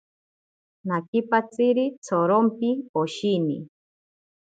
[0.87, 3.57] Nakipatziri tsorompi poshini.